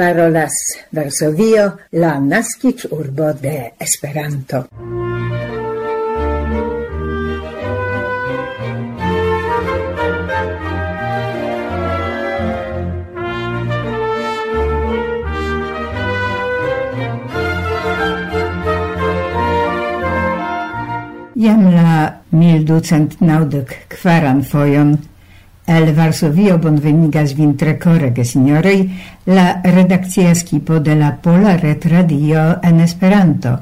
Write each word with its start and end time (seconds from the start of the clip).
parolas 0.00 0.52
Varsovio, 0.92 1.76
la 1.92 2.18
nascic 2.18 2.86
urbo 2.90 3.34
de 3.34 3.72
Esperanto. 3.78 4.66
Jam 21.34 21.74
la 21.74 22.22
1294 22.30 24.42
fojon 24.48 25.09
El 25.70 25.92
Varsovio 25.94 26.56
bonvenigas 26.58 27.36
vin 27.38 27.52
tre 27.54 27.76
kore, 27.78 28.08
gesinjoroj, 28.10 28.78
la 29.30 29.60
redakcia 29.62 30.32
skipo 30.34 30.80
de 30.82 30.96
la 30.98 31.12
Pola 31.22 31.52
Retradio 31.60 32.40
en 32.66 32.80
Esperanto. 32.82 33.52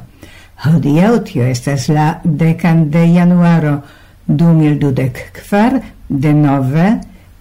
Hodiaŭ 0.65 1.11
tio 1.29 1.45
estas 1.45 1.91
la 1.93 2.07
dekan 2.25 2.87
de 2.95 3.03
januaro 3.13 3.75
2024 4.29 5.35
kvar, 5.37 5.77
denove 6.09 6.87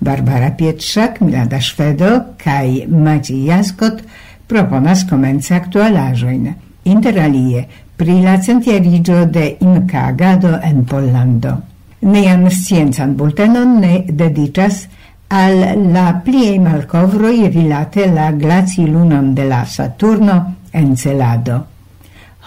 Barbara 0.03 0.51
Pietrzak, 0.59 1.21
Milada 1.23 1.61
Szwedo 1.63 2.11
kaj 2.43 2.89
Maciej 2.91 3.47
Jaskot 3.47 4.03
proponas 4.51 5.07
komenci 5.07 5.55
aktualaĵojn. 5.61 6.51
Interalie 6.91 7.63
pri 7.95 8.19
la 8.27 8.35
centjariĝo 8.43 9.23
de 9.31 9.47
Inkagado 9.63 10.57
en 10.59 10.83
Pollando. 10.85 11.57
Nean 12.01 12.49
sciencan 12.51 13.15
bultenon 13.17 13.79
ne 13.81 14.03
dedicas 14.07 14.85
al 15.27 15.57
la 15.91 16.21
plie 16.23 16.59
malcovroi 16.59 17.49
rilate 17.49 18.05
la 18.13 18.31
glacilunon 18.31 19.33
de 19.33 19.43
la 19.43 19.65
Saturno 19.65 20.55
en 20.71 20.95
Celado. 20.95 21.65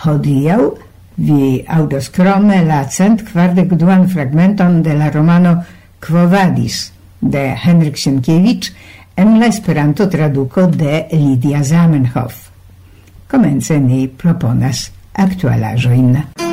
Hodiau 0.04 0.70
vi 1.16 1.64
audos 1.66 2.08
crome 2.10 2.62
la 2.64 2.84
cent 2.88 3.24
kvardekduan 3.26 4.08
fragmenton 4.08 4.82
de 4.82 4.94
la 4.94 5.10
romano 5.10 5.64
Quo 6.00 6.28
Vadis 6.28 6.92
de 7.20 7.54
Henrik 7.64 7.96
Sienkiewicz 7.96 8.72
en 9.16 9.38
la 9.38 9.46
Esperanto 9.46 10.08
traduco 10.08 10.66
de 10.66 11.06
Lidia 11.12 11.62
Zamenhof. 11.62 12.48
Comence 13.28 13.78
ni 13.78 14.06
proponas 14.08 14.90
aktualaĵojn. 15.12 16.49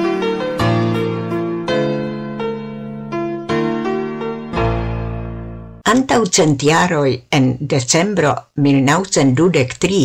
naŭcent 6.17 6.63
jaroj 6.65 7.09
en 7.37 7.47
decembro 7.71 8.29
1923 8.65 9.97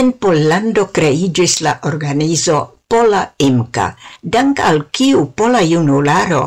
en 0.00 0.12
Pollando 0.22 0.84
creigis 0.98 1.56
la 1.66 1.74
organizo 1.90 2.60
Pola 2.88 3.20
Imca, 3.46 3.90
dank 4.36 4.62
al 4.68 4.80
kiu 4.98 5.26
pola 5.40 5.60
junularo 5.72 6.40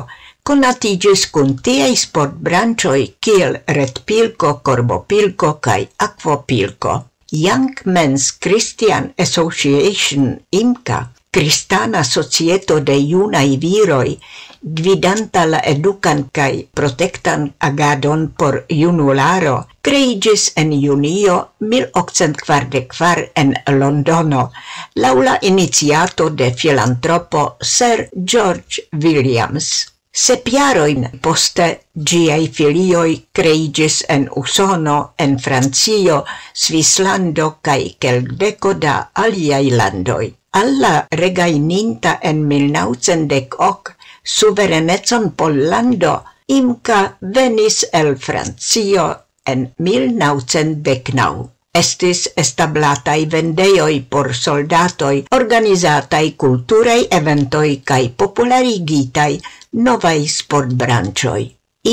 konatiĝis 0.50 1.28
kun 1.36 1.54
tiaj 1.68 1.92
sportbranĉoj 2.06 3.02
kiel 3.28 3.60
retpilko, 3.78 4.56
korbopilko 4.66 5.52
kaj 5.68 5.80
akvopilko. 6.08 6.98
Young 7.46 7.86
Men's 7.86 8.32
Christian 8.42 9.12
Association 9.28 10.34
IMCA, 10.62 11.00
kristana 11.36 12.04
societo 12.16 12.80
de 12.90 12.98
junaj 12.98 13.48
viroj, 13.68 14.18
gvidanta 14.66 15.46
la 15.46 15.60
educan 15.72 16.24
kaj 16.34 16.52
protektan 16.74 17.44
agadon 17.68 18.28
por 18.38 18.64
junularo, 18.70 19.58
creigis 19.86 20.46
en 20.58 20.72
junio 20.82 21.36
1844 21.60 23.28
en 23.36 23.54
Londono, 23.80 24.52
laula 24.96 25.38
iniciato 25.42 26.30
de 26.30 26.52
filantropo 26.52 27.58
Sir 27.62 28.10
George 28.26 28.88
Williams. 28.92 29.92
Sep 30.16 30.48
jarojn 30.50 31.20
poste 31.22 31.66
giai 32.10 32.48
filioi 32.48 33.16
creigis 33.34 33.98
en 34.10 34.30
Usono, 34.42 35.14
en 35.18 35.38
Francio, 35.38 36.24
Svislando 36.54 37.58
cae 37.62 37.98
queldeco 38.00 38.74
da 38.74 39.12
aliai 39.14 39.70
landoi. 39.70 40.34
Alla 40.52 41.06
regaininta 41.12 42.18
en 42.24 42.48
1910 42.48 43.95
suverenetson 44.26 45.32
Pollando 45.32 46.24
Imca 46.48 47.18
venis 47.22 47.88
el 47.92 48.18
Francio 48.18 49.06
en 49.46 49.74
1919. 49.78 51.50
Estis 51.74 52.20
establatai 52.38 53.26
vendeioi 53.32 53.96
por 54.10 54.30
soldatoi, 54.36 55.26
organizatai 55.38 56.36
culturei 56.44 57.08
eventoi 57.18 57.82
cae 57.84 58.12
popularigitai 58.22 59.42
novai 59.88 60.28
sportbranchoi. 60.28 61.44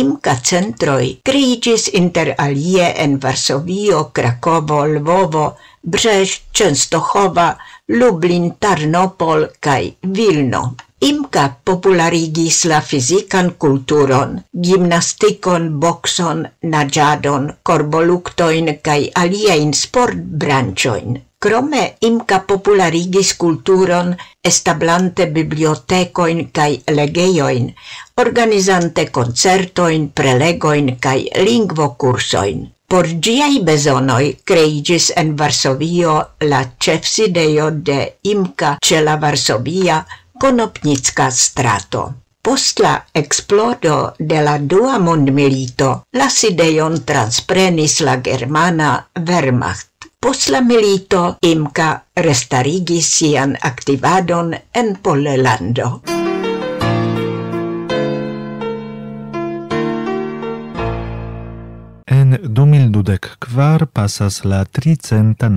Imca 0.02 0.36
centroi 0.50 1.08
criigis 1.24 1.88
inter 2.02 2.34
alie 2.36 2.92
en 3.04 3.18
Varsovio, 3.20 4.10
Krakovo, 4.12 4.84
Lvovo, 4.86 5.56
Brześć, 5.82 6.42
Częstochowa, 6.52 7.56
Lublin, 7.88 8.54
Tarnopol 8.58 9.50
cae 9.60 9.96
Vilno. 10.00 10.74
Imka 11.02 11.44
popularigis 11.66 12.56
la 12.70 12.76
fizikan 12.80 13.48
kulturon, 13.58 14.36
gimnastikon, 14.66 15.64
bokson, 15.82 16.44
naĝadon, 16.74 17.48
korboluktojn 17.66 18.70
kaj 18.86 19.00
aliajn 19.22 19.72
sportbranĉojn. 19.78 21.16
Krome 21.42 21.82
Imka 22.06 22.38
popularigis 22.52 23.32
kulturon 23.34 24.12
establante 24.50 25.26
bibliotekojn 25.38 26.44
kaj 26.54 26.70
legejojn, 27.00 27.66
organizante 28.26 29.08
koncertojn, 29.18 30.06
prelegojn 30.14 30.94
kaj 31.02 31.18
lingvokursojn. 31.48 32.62
Por 32.92 33.10
giai 33.26 33.58
besonoi 33.66 34.36
creigis 34.44 35.10
en 35.16 35.34
Varsovio 35.36 36.16
la 36.50 36.62
cefsideio 36.78 37.70
de 37.90 38.02
Imca 38.22 38.76
ce 38.78 39.00
la 39.00 39.16
Varsovia 39.16 40.02
Konopnicka 40.42 41.30
strato. 41.30 42.14
Post 42.42 42.80
la 42.82 42.96
explodo 43.14 44.14
de 44.18 44.40
la 44.42 44.56
dua 44.58 44.98
mondmilito, 44.98 45.90
la 46.18 46.26
sidejon 46.26 46.96
transprenis 47.06 48.00
la 48.00 48.16
germana 48.18 48.88
Wehrmacht. 49.28 50.08
Post 50.18 50.48
la 50.50 50.60
milito 50.60 51.36
Imka 51.46 51.86
restarigis 52.16 53.10
sian 53.18 53.54
activadon 53.60 54.50
en 54.74 54.96
Pollelando. 55.02 56.02
En 62.06 62.34
2024 62.42 63.36
kvar 63.38 63.86
pasas 63.86 64.44
la 64.44 64.64
tricenta 64.64 65.48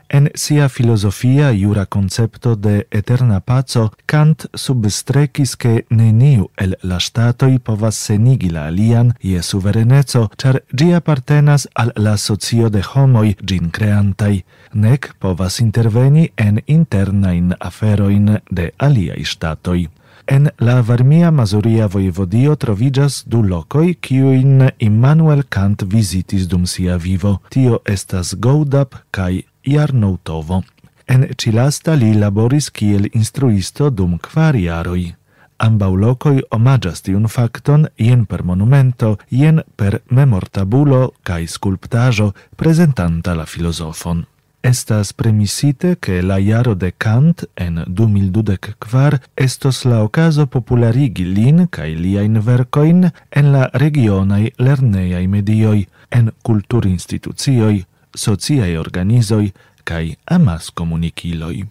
En 0.07 0.29
sia 0.35 0.69
filosofia 0.69 1.51
jura 1.51 1.85
concepto 1.85 2.55
de 2.55 2.87
eterna 2.91 3.39
pazzo, 3.39 3.91
Kant 4.05 4.45
substrecis 4.53 5.55
che 5.55 5.85
neniu 5.89 6.49
el 6.55 6.75
la 6.81 6.99
statoi 6.99 7.59
povas 7.59 7.97
senigi 7.97 8.49
la 8.49 8.67
alian 8.67 9.13
je 9.19 9.41
suverenezzo, 9.41 10.29
char 10.37 10.61
gi 10.77 10.93
appartenas 10.93 11.67
al 11.73 11.91
la 11.95 12.17
socio 12.17 12.69
de 12.69 12.81
homoi 12.93 13.35
gin 13.45 13.71
creantai, 13.71 14.43
nec 14.73 15.15
povas 15.19 15.59
interveni 15.59 16.29
en 16.35 16.61
internain 16.65 17.55
aferoin 17.59 18.39
de 18.49 18.71
aliai 18.77 19.25
statoi. 19.25 19.89
En 20.27 20.49
la 20.57 20.81
Varmia 20.81 21.31
Mazuria 21.31 21.87
vojevodio 21.87 22.55
trovigas 22.55 23.23
du 23.27 23.43
lokoj 23.43 23.93
quin 24.01 24.69
Immanuel 24.79 25.43
Kant 25.49 25.83
visitis 25.85 26.47
dum 26.47 26.65
sia 26.65 26.97
vivo. 26.97 27.41
Tio 27.49 27.79
estas 27.85 28.33
Goudap 28.39 28.95
kai 29.11 29.43
Jarnoutovo. 29.65 30.63
En 31.07 31.27
Cilasta 31.37 31.93
li 31.93 32.13
laboris 32.13 32.69
kiel 32.69 33.09
instruisto 33.13 33.89
dum 33.89 34.17
kvar 34.19 34.55
jaroj. 34.55 35.13
Ambau 35.57 35.95
lokoj 35.95 36.41
omaĝas 36.51 37.01
tiun 37.05 37.29
fakton 37.31 37.87
jen 37.97 38.25
per 38.25 38.43
monumento, 38.43 39.17
jen 39.31 39.61
per 39.75 40.01
memortabulo 40.09 41.11
cae 41.23 41.47
sculptajo 41.47 42.33
presentanta 42.55 43.33
la 43.33 43.45
filosofon. 43.45 44.25
Estas 44.65 45.13
premisite 45.13 45.95
che 45.99 46.21
la 46.21 46.39
iaro 46.39 46.73
de 46.73 46.91
Kant 46.97 47.43
en 47.55 47.83
2024 47.87 49.19
estos 49.35 49.85
la 49.85 50.01
ocaso 50.03 50.47
popularigi 50.47 51.23
lin 51.23 51.67
kaj 51.69 51.91
liajn 51.93 52.41
vercoin 52.41 53.11
en 53.29 53.51
la 53.53 53.69
regionai 53.73 54.49
lerneiai 54.57 55.27
medioi, 55.27 55.85
en 56.09 56.31
kulturinstitucioj, 56.41 57.85
sociae 58.15 58.79
organizoi 58.79 59.53
cae 59.83 60.15
amas 60.25 60.71
comuniciloi. 60.71 61.65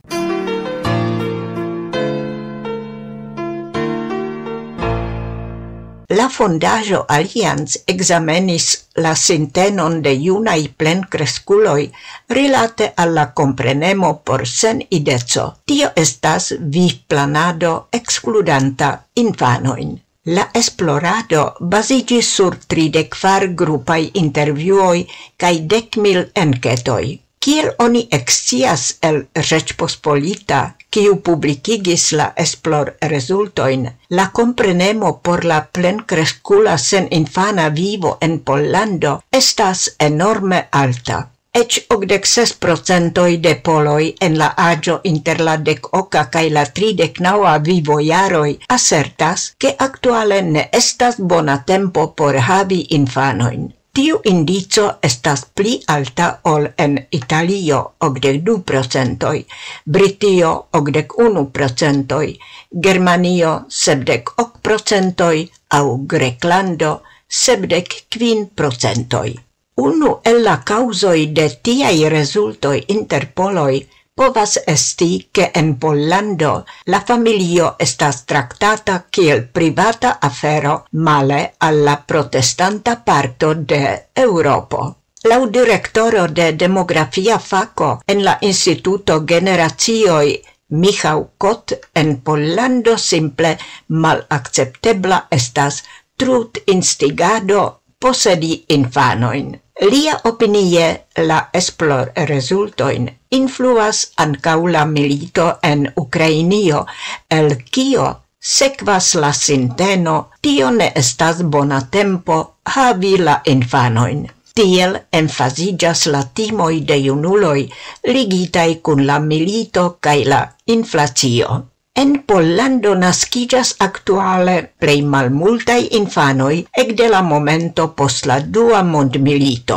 La 6.14 6.28
fondajo 6.28 7.06
Allianz 7.08 7.78
examenis 7.86 8.66
la 8.96 9.14
sintenon 9.16 10.02
de 10.02 10.12
iunai 10.12 10.68
plencresculoi 10.68 11.90
rilate 12.28 12.92
alla 12.96 13.32
comprenemo 13.32 14.20
por 14.24 14.46
sen 14.46 14.84
idezo. 14.90 15.54
Tio 15.64 15.90
estas 15.96 16.52
vi 16.60 16.86
planado 17.08 17.88
excludanta 17.90 19.06
infanoin. 19.14 20.04
La 20.26 20.48
esplorado 20.54 21.40
basigis 21.60 22.28
sur 22.36 22.54
34 22.74 23.48
grupai 23.62 24.04
intervjuoj 24.20 25.02
kaj 25.36 25.50
dekmil 25.72 26.20
enketoj. 26.42 27.02
Kiel 27.44 27.68
oni 27.86 28.02
excias 28.18 28.84
el 29.08 29.18
Rzeczpospolita, 29.50 30.60
kiu 30.88 31.18
publikigis 31.26 32.06
la 32.16 32.30
esplor 32.46 32.94
rezultojn, 33.12 33.84
la 34.16 34.26
komprenemo 34.40 35.12
por 35.28 35.44
la 35.44 35.60
plen 35.78 36.00
crescula 36.14 36.78
sen 36.78 37.12
infana 37.20 37.68
vivo 37.68 38.16
en 38.22 38.40
Pollando 38.40 39.14
estas 39.42 39.90
enorme 40.08 40.68
alta 40.70 41.20
ec 41.54 41.86
ogdec 41.94 42.24
ses 42.26 42.52
procentoi 42.62 43.36
de 43.42 43.54
poloi 43.66 44.06
en 44.26 44.38
la 44.38 44.48
agio 44.56 44.96
inter 45.10 45.38
la 45.48 45.54
dec 45.68 45.86
oca 46.00 46.24
cae 46.32 46.48
la 46.56 46.64
tridec 46.78 47.20
naua 47.26 47.52
vivo 47.68 48.00
jaroi 48.00 48.58
assertas 48.76 49.44
che 49.60 49.74
actuale 49.86 50.40
ne 50.42 50.68
estas 50.80 51.20
bona 51.20 51.56
tempo 51.66 52.08
por 52.16 52.34
havi 52.48 52.80
infanoin. 52.98 53.72
Tiu 53.94 54.18
indico 54.24 54.84
estas 55.08 55.44
pli 55.54 55.76
alta 55.86 56.40
ol 56.50 56.66
en 56.76 56.98
Italio, 57.10 57.78
ogdec 57.98 58.42
du 58.42 58.56
procentoi, 58.70 59.44
Britio, 59.84 60.50
ogdec 60.72 61.14
unu 61.18 61.46
procentoi, 61.54 62.34
Germanio, 62.82 63.54
sebdec 63.68 64.34
hoc 64.36 64.58
procentoi, 64.60 65.48
au 65.78 65.96
Greclando, 66.10 67.02
sebdec 67.28 68.00
quin 68.10 68.48
procentoi. 68.54 69.38
Unu 69.76 70.20
el 70.22 70.42
la 70.42 70.60
causoi 70.62 71.32
de 71.36 71.48
tiai 71.62 72.08
resultoi 72.08 72.84
interpoloi 72.94 73.88
povas 74.14 74.52
esti 74.66 75.28
che 75.32 75.50
en 75.52 75.78
Pollando 75.78 76.64
la 76.84 77.00
familio 77.00 77.74
estas 77.78 78.24
tractata 78.24 79.06
kiel 79.10 79.48
privata 79.48 80.18
afero 80.20 80.84
male 80.90 81.54
alla 81.58 81.96
protestanta 81.96 82.96
parto 82.96 83.54
de 83.54 84.10
Europo. 84.12 84.94
Lau 85.24 85.48
directoro 85.48 86.28
de 86.28 86.52
demografia 86.52 87.38
faco 87.38 88.00
en 88.06 88.22
la 88.22 88.38
Instituto 88.40 89.24
Generazioi 89.26 90.40
Michał 90.68 91.30
Kot 91.36 91.72
en 91.92 92.20
Pollando 92.22 92.96
simple 92.96 93.58
mal 93.88 94.24
acceptebla 94.28 95.26
estas 95.30 95.82
trut 96.16 96.62
instigado 96.66 97.80
posedi 97.98 98.64
infanoin. 98.68 99.63
Lia 99.82 100.20
opinie 100.24 101.06
la 101.16 101.50
esplor 101.52 102.12
resultoin 102.28 103.08
influas 103.30 104.12
ancau 104.16 104.68
la 104.68 104.84
milito 104.86 105.58
en 105.62 105.92
Ukrainio, 105.96 106.86
el 107.28 107.56
kio 107.64 108.06
sekvas 108.38 109.14
la 109.16 109.32
sinteno, 109.32 110.30
tio 110.40 110.70
ne 110.70 110.92
estas 110.94 111.42
bona 111.42 111.80
tempo 111.90 112.38
havi 112.64 113.16
la 113.18 113.40
infanoin. 113.44 114.30
Tiel 114.54 114.98
enfasigas 115.10 116.06
la 116.06 116.22
timoi 116.22 116.80
de 116.86 117.00
junuloi 117.08 117.68
ligitai 118.06 118.78
cun 118.80 119.06
la 119.06 119.18
milito 119.18 119.98
cae 120.00 120.24
la 120.24 120.42
inflatio. 120.66 121.73
En 121.96 122.24
Pollando 122.26 122.92
nascigas 122.96 123.68
actuale 123.78 124.54
plei 124.80 125.02
malmultai 125.10 125.82
infanoi 125.98 126.56
ec 126.82 126.88
de 127.00 127.06
la 127.12 127.20
momento 127.22 127.84
post 127.98 128.26
la 128.30 128.38
dua 128.56 128.80
mondmilito. 128.82 129.76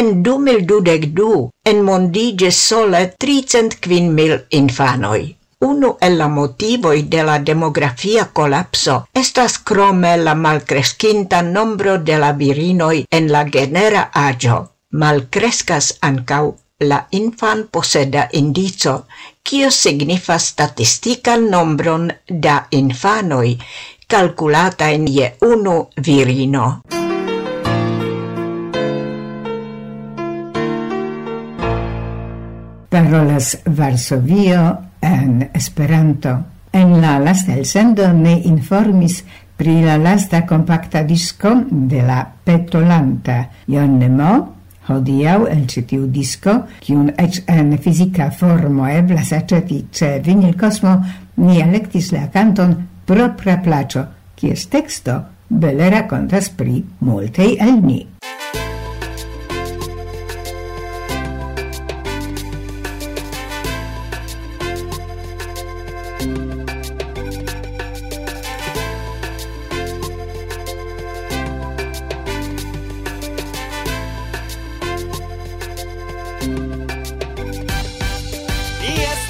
En 0.00 0.08
2022 0.28 1.42
enmondiĝis 1.72 2.62
sole 2.70 3.02
305.000 3.24 4.38
infanoi. 4.60 5.20
Unu 5.68 5.90
el 6.08 6.16
la 6.22 6.30
motivoi 6.38 7.02
de 7.16 7.26
la 7.28 7.36
demografia 7.50 8.24
colapso 8.40 8.96
estas 9.24 9.58
crome 9.58 10.16
la 10.16 10.34
malcrescinta 10.46 11.42
nombro 11.42 11.98
de 11.98 12.16
la 12.24 12.32
virinoi 12.32 13.04
en 13.10 13.30
la 13.36 13.44
genera 13.58 14.08
agio. 14.24 14.58
Malcrescas 15.04 15.92
ancau 16.00 16.54
la 16.80 17.06
infan 17.10 17.66
poseda 17.70 18.28
indico, 18.32 19.06
kio 19.42 19.70
signifa 19.70 20.38
statistican 20.38 21.48
nombron 21.50 22.08
da 22.26 22.66
infanoi, 22.70 23.58
calculata 24.06 24.88
in 24.88 25.06
je 25.06 25.34
unu 25.40 25.88
virino. 25.96 26.80
Parolas 32.88 33.58
Varsovio 33.64 34.78
en 35.00 35.50
Esperanto. 35.54 36.38
En 36.72 37.00
la 37.00 37.18
lasta 37.18 37.54
el 37.54 37.66
sendo 37.66 38.12
ne 38.12 38.32
informis 38.44 39.24
pri 39.56 39.82
la 39.82 39.96
lasta 39.98 40.46
compacta 40.46 41.02
disco 41.02 41.50
de 41.70 42.02
la 42.02 42.24
petolanta 42.44 43.50
Jon 43.66 43.98
Nemo 43.98 44.59
hodiau 44.92 45.46
el 45.50 45.66
citiu 45.70 46.06
disco, 46.10 46.56
kiun 46.84 47.12
ec 47.18 47.42
en 47.50 47.76
fisica 47.78 48.30
formo 48.30 48.88
eblas 48.88 49.32
aceti 49.32 49.84
ce 49.92 50.18
vinil 50.24 50.56
cosmo, 50.56 50.98
ni 51.36 51.60
electis 51.60 52.12
la 52.12 52.28
canton 52.32 52.76
propra 53.06 53.58
placio, 53.64 54.06
cies 54.40 54.68
texto 54.72 55.20
bele 55.50 55.90
racontas 55.90 56.50
pri 56.50 56.84
multei 57.00 57.56
el 57.60 57.80
ni. 57.82 58.00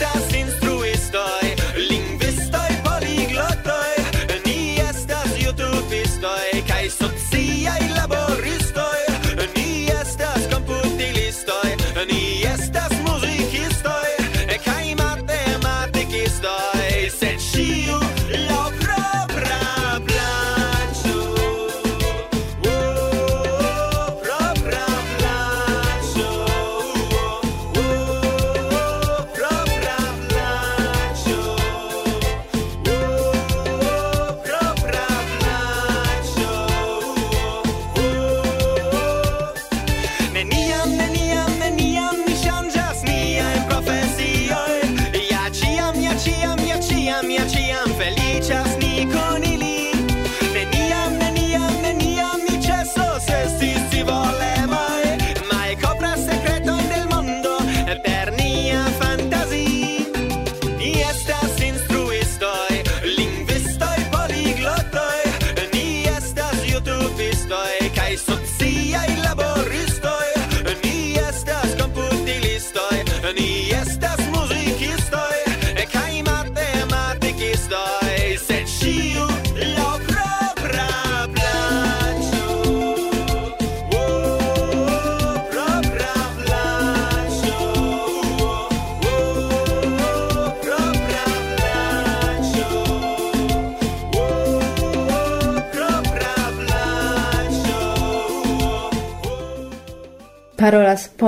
estás 0.00 0.29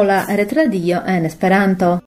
Pola 0.03 0.27
Retradio 0.27 1.05
en 1.07 1.27
Esperanto. 1.27 2.03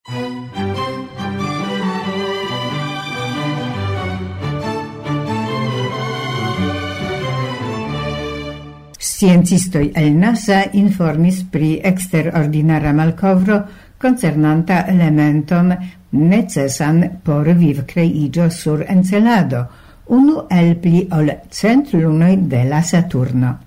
Sciencistoi 9.00 9.94
el 9.96 10.18
NASA 10.20 10.66
informis 10.74 11.46
pri 11.48 11.80
eksterordinara 11.80 12.92
malkovro 12.92 13.62
concernanta 13.98 14.82
elementon 14.92 15.72
necesan 16.12 17.22
por 17.24 17.48
viv 17.54 17.86
creigio 17.86 18.50
sur 18.50 18.84
Encelado, 18.90 19.70
unu 20.08 20.50
el 20.50 20.76
pli 20.76 21.08
ol 21.12 21.32
cent 21.50 21.94
lunoi 21.94 22.36
de 22.44 22.66
la 22.66 22.84
Saturno. 22.84 23.65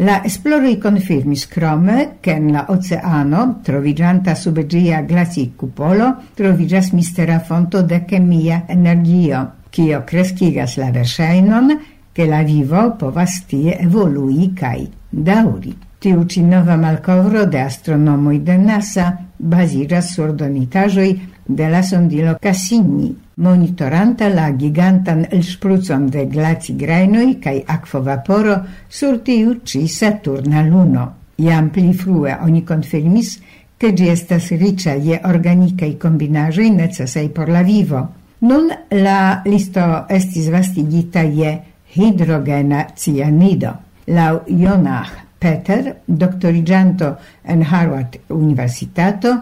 La 0.00 0.22
esploroj 0.24 0.78
confirmis 0.80 1.46
crome 1.46 2.16
che 2.20 2.32
in 2.32 2.50
la 2.50 2.64
oceano, 2.68 3.60
trovigianta 3.62 4.34
sub 4.34 4.58
ĝia 4.64 5.02
glacikkupolo, 5.04 6.06
trovigas 6.34 6.92
mistera 6.96 7.38
fonto 7.40 7.82
de 7.82 7.98
chemia 8.08 8.62
energio, 8.72 9.42
cio 9.68 10.02
crescigas 10.04 10.78
la 10.80 10.90
versainon 10.90 11.76
che 12.12 12.24
la 12.26 12.42
vivo 12.42 12.94
povas 12.96 13.44
tie 13.44 13.76
evolui 13.84 14.54
kaj 14.56 14.88
dauri. 15.10 15.76
Tiu 15.98 16.24
ci 16.24 16.40
nova 16.42 16.76
malcovro 16.76 17.44
de 17.44 17.60
astronomoi 17.60 18.40
de 18.40 18.56
NASA 18.56 19.12
baziĝas 19.36 20.14
sur 20.14 20.32
donitajoi 20.32 21.12
de 21.46 21.68
la 21.68 21.82
sondilo 21.82 22.36
Cassini, 22.40 23.14
monitoranta 23.34 24.28
la 24.28 24.50
gigantan 24.56 25.24
elsprucon 25.30 26.06
de 26.10 26.26
glacigrainoj 26.26 27.38
kaj 27.42 27.62
akvovaporo 27.66 28.60
sur 28.88 29.18
tiu 29.24 29.60
ci 29.64 29.86
Saturna 29.88 30.62
luno. 30.62 31.08
Iam 31.36 31.70
pli 31.70 31.92
frue 31.94 32.36
oni 32.40 32.64
konfirmis, 32.64 33.38
che 33.76 33.92
gi 33.92 34.08
estas 34.08 34.48
ricia 34.50 34.94
je 34.94 35.18
organicae 35.24 35.96
kombinaĵoj 35.98 36.68
necessai 36.70 37.28
por 37.34 37.48
la 37.48 37.62
vivo. 37.66 38.02
Nun 38.46 38.70
la 38.90 39.42
listo 39.44 40.06
estis 40.08 40.46
vastigita 40.50 41.22
je 41.22 41.56
hidrogena 41.94 42.86
cianido. 42.94 43.72
Lau 44.06 44.42
Jonah 44.46 45.10
Peter, 45.38 45.96
doctorigianto 46.06 47.16
en 47.42 47.62
Harvard 47.62 48.20
Universitato, 48.28 49.34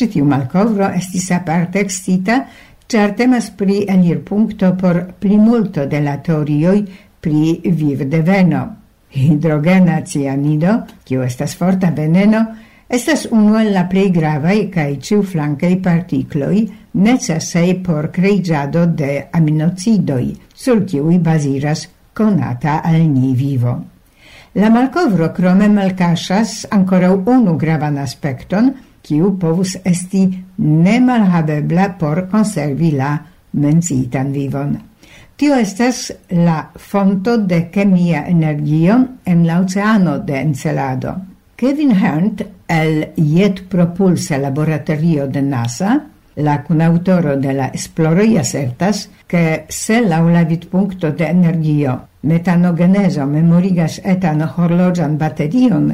citiu 0.00 0.24
malcovro 0.24 0.86
malkovro 0.86 0.90
estis 0.96 1.30
aparte 1.36 1.80
ekscita, 1.84 2.40
char 2.88 3.12
temas 3.16 3.50
pri 3.56 3.84
enirpunkto 3.88 4.74
por 4.80 5.02
plimulto 5.20 5.86
de 5.86 6.00
la 6.00 6.16
teorioi 6.16 6.84
pri 7.20 7.60
viv 7.64 8.06
de 8.08 8.22
veno. 8.22 8.62
Hidrogena 9.10 10.00
cianido, 10.06 10.80
kiu 11.04 11.22
estas 11.22 11.56
forta 11.58 11.90
veneno, 11.90 12.44
estas 12.88 13.26
unu 13.30 13.58
el 13.58 13.72
la 13.74 13.84
plei 13.90 14.10
gravai 14.10 14.68
cae 14.72 14.96
ciu 14.96 15.20
ĉiuflankaj 15.20 15.76
particloi 15.82 16.66
necessei 16.94 17.76
por 17.84 18.10
creigiado 18.10 18.86
de 18.86 19.28
aminocidoi, 19.32 20.34
sur 20.54 20.84
kiui 20.84 21.18
baziras 21.18 21.88
konata 22.14 22.80
al 22.82 23.02
ni 23.06 23.34
vivo. 23.34 23.76
La 24.54 24.70
malkovro 24.70 25.30
crome 25.34 25.68
malcasas 25.68 26.66
ancora 26.70 27.12
unu 27.12 27.56
gravan 27.56 27.98
aspecton,– 27.98 28.72
kiu 29.02 29.36
povus 29.38 29.76
esti 29.84 30.28
nemalhavebla 30.58 31.88
por 31.98 32.26
conservi 32.30 32.92
la 32.92 33.16
menciitan 33.52 34.32
vivon. 34.32 34.78
Tio 35.36 35.56
estas 35.56 36.12
la 36.30 36.70
fonto 36.76 37.38
de 37.38 37.70
chemia 37.72 38.26
energio 38.28 38.98
en 39.24 39.46
la 39.46 39.60
oceano 39.60 40.18
de 40.18 40.40
Encelado. 40.40 41.14
Kevin 41.56 41.92
Hunt 41.92 42.42
el 42.68 43.12
Jet 43.16 43.64
Propulsa 43.68 44.38
Laboratorio 44.38 45.26
de 45.26 45.42
NASA 45.42 46.06
La 46.36 46.62
cunautoro 46.62 47.36
de 47.36 47.52
la 47.52 47.66
esploroi 47.68 48.38
assertas 48.38 49.10
che 49.26 49.64
se 49.68 50.00
la 50.00 50.20
laula 50.20 50.46
punto 50.70 51.10
de 51.10 51.24
energio 51.24 52.10
metanogeneso 52.22 53.26
memorigas 53.26 54.00
etan 54.04 54.42
horlogian 54.42 55.16
baterion, 55.18 55.90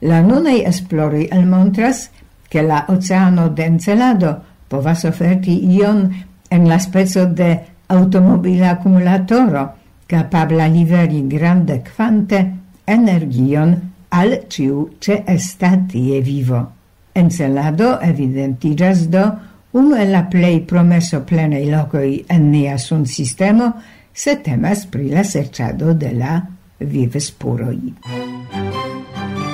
la 0.00 0.22
nunei 0.22 0.62
esploroi 0.66 1.28
almontras 1.30 2.08
che 2.48 2.62
la 2.62 2.86
oceano 2.88 3.48
d'encelado 3.48 4.42
povas 4.68 5.04
oferti 5.04 5.54
ion 5.76 6.08
en 6.50 6.68
la 6.68 6.78
spezzo 6.78 7.26
de 7.26 7.58
automobile 7.86 8.68
accumulatoro 8.68 9.74
capabla 10.06 10.66
liveri 10.66 11.26
grande 11.26 11.82
quante 11.82 12.40
energion 12.84 13.76
al 14.08 14.46
ciu 14.48 14.96
ce 14.98 15.22
estatie 15.26 16.20
vivo. 16.20 16.72
Encelado 17.12 17.98
evidentigas 18.00 19.08
do 19.08 19.24
unu 19.72 19.96
el 19.96 20.10
la 20.10 20.22
plei 20.22 20.60
promesso 20.60 21.20
plenei 21.20 21.68
locoi 21.68 22.24
en 22.28 22.50
nia 22.50 22.78
sun 22.78 23.04
sistemo 23.06 23.72
se 24.12 24.36
temas 24.40 24.86
pri 24.86 25.10
la 25.10 25.24
serciado 25.24 25.92
de 25.94 26.12
la 26.12 26.40
vivespuroi. 26.78 27.94
Música 28.04 29.47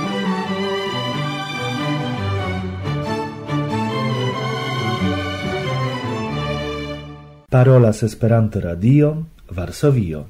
parolas 7.54 8.02
Esperanto 8.02 8.58
Radio, 8.58 9.28
Varsovio. 9.48 10.26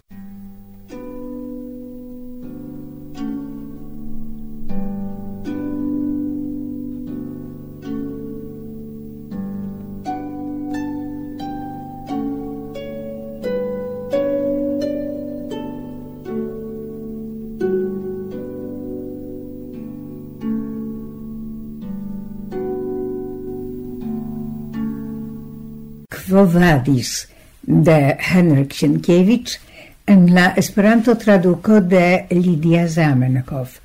kovadis 26.45 27.27
de 27.63 28.17
Henrik 28.19 28.73
Sienkiewicz 28.73 29.59
en 30.07 30.35
la 30.35 30.53
Esperanto 30.57 31.17
traduco 31.17 31.81
de 31.81 32.27
Lidia 32.31 32.87
Zamenhof, 32.87 33.79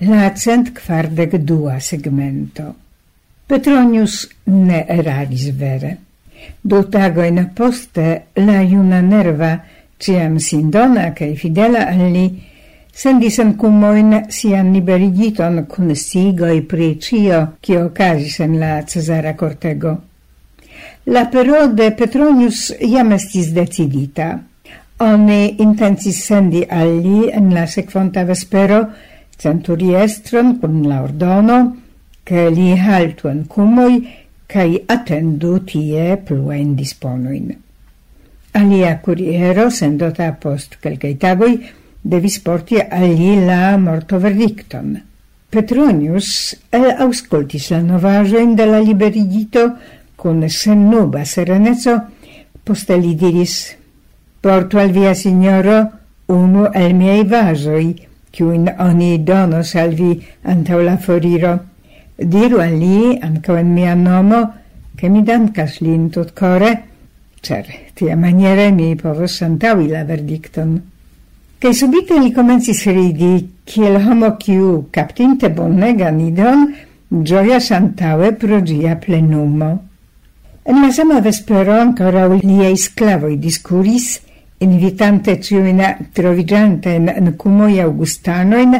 la 0.00 0.34
cent 0.34 0.72
kvardek 0.74 1.38
dua 1.46 1.78
segmento. 1.80 2.74
Petronius 3.46 4.28
ne 4.46 4.84
eraris 4.88 5.46
vere. 5.54 5.96
Du 6.62 6.82
tagoin 6.90 7.38
poste 7.54 8.08
la 8.34 8.58
juna 8.64 9.00
nerva, 9.02 9.52
ciam 9.98 10.40
sindona 10.40 11.12
cae 11.14 11.36
fidela 11.36 11.86
al 11.94 12.10
li, 12.10 12.26
sendis 12.90 13.38
en 13.38 13.54
cumoin 13.54 14.24
sian 14.34 14.74
liberigiton 14.74 15.66
cun 15.70 15.94
sigoi 15.94 16.62
pri 16.62 16.96
cio, 16.98 17.46
cio 17.62 17.90
en 18.38 18.58
la 18.58 18.82
Cesara 18.82 19.36
Cortego. 19.36 20.09
La 21.06 21.28
pero 21.30 21.66
de 21.68 21.90
Petronius 21.92 22.70
jam 22.80 23.12
estis 23.12 23.52
decidita. 23.56 24.38
Oni 25.00 25.56
intensis 25.64 26.18
sendi 26.26 26.64
al 26.68 26.98
li 27.00 27.30
en 27.32 27.54
la 27.54 27.66
sekvonta 27.66 28.24
vespero 28.28 28.82
centuriestron 29.40 30.58
kun 30.60 30.82
la 30.88 31.00
ordono, 31.02 31.58
che 32.22 32.50
li 32.50 32.76
haltu 32.76 33.28
en 33.28 33.46
cumoi 33.46 33.96
cae 34.46 34.82
attendu 34.86 35.58
tie 35.64 36.16
pluen 36.16 36.74
disponuin. 36.76 37.54
Alia 38.52 38.98
curiero, 38.98 39.70
sendota 39.70 40.32
post 40.32 40.76
quelcae 40.82 41.16
tagoi, 41.16 41.60
devis 42.02 42.38
porti 42.40 42.78
alli 42.80 43.38
la 43.44 43.76
morto 43.78 44.18
verdicton. 44.18 44.98
Petronius 45.50 46.56
el 46.70 46.90
auscultis 47.06 47.70
la 47.70 47.80
novajoin 47.82 48.54
de 48.54 48.66
la 48.66 48.78
liberigito 48.78 49.64
con 50.20 50.44
sennuba 50.52 51.24
serenezzo, 51.24 51.94
poste 52.62 52.98
li 53.00 53.14
diris 53.16 53.54
porto 54.40 54.76
al 54.76 54.90
via, 54.92 55.14
signoro, 55.14 55.78
unu 56.26 56.66
el 56.72 56.92
miei 56.94 57.24
vasoi, 57.24 57.94
ciuin 58.30 58.68
oni 58.78 59.22
donos 59.24 59.72
al 59.80 59.94
vi 59.96 60.20
antau 60.44 60.84
la 60.84 60.98
foriro. 61.00 61.56
Diru 62.20 62.60
al 62.60 62.76
li, 62.76 63.16
anco 63.16 63.56
en 63.56 63.72
mia 63.72 63.94
nomo, 63.94 64.42
che 64.94 65.08
mi 65.08 65.22
dancas 65.22 65.80
lin 65.80 66.10
tot 66.10 66.34
core, 66.36 66.72
cer 67.40 67.64
tia 67.94 68.16
maniere 68.16 68.70
mi 68.70 68.94
povos 68.96 69.40
antaui 69.40 69.88
la 69.88 70.04
verdicton. 70.04 70.80
Cai 71.60 71.72
subite 71.72 72.20
li 72.20 72.32
comencis 72.32 72.84
ridi, 72.84 73.62
kiel 73.64 73.96
homo 74.04 74.36
ciu 74.36 74.88
captinte 74.92 75.48
bonnegan 75.48 76.20
idon, 76.20 76.74
gioia 77.08 77.60
santave 77.60 78.34
pro 78.34 78.60
gia 78.60 78.96
plenumo. 78.96 79.89
En 80.70 80.82
la 80.82 80.92
sama 80.92 81.18
vespero 81.20 81.72
ancora 81.72 82.28
liei 82.28 82.76
sclavoi 82.76 83.40
discuris, 83.42 84.20
invitante 84.62 85.40
ciuin 85.42 85.80
trovigiantain 86.14 87.08
ancumoi 87.10 87.80
augustanoin, 87.82 88.76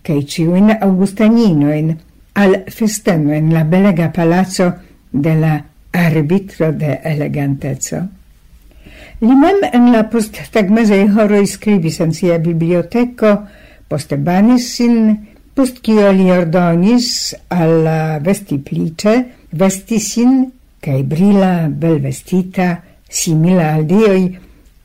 cae 0.00 0.22
ciuin 0.22 0.70
augustaninoin, 0.78 1.90
al 2.38 2.54
festeno 2.70 3.34
in 3.34 3.50
la 3.50 3.64
belega 3.64 4.12
palazzo 4.14 4.70
della 5.10 5.58
arbitro 5.90 6.70
de 6.70 7.00
elegantezo. 7.02 8.06
Li 9.18 9.34
mem 9.34 9.66
en 9.72 9.90
la 9.90 10.06
post 10.06 10.38
tagmesei 10.54 11.10
horoi 11.18 11.48
scribis 11.50 11.98
en 11.98 12.14
sia 12.14 12.38
biblioteco, 12.38 13.40
poste 13.90 14.22
banis 14.22 14.76
sin, 14.76 15.16
post 15.50 15.82
cio 15.82 16.14
li 16.14 16.30
ordonis 16.30 17.34
alla 17.48 18.20
vestiplice, 18.22 19.24
vestisin 19.50 20.44
cae 20.84 21.02
brila, 21.08 21.68
belvestita, 21.68 22.82
simila 23.08 23.70
al 23.72 23.86
dioi, 23.88 24.24